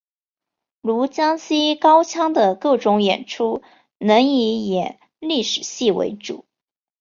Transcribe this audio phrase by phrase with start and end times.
[0.81, 3.61] 如江西高腔的各种演出
[3.99, 6.47] 仍以演历史戏为主。